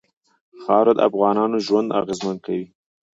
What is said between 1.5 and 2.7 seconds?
ژوند اغېزمن کوي.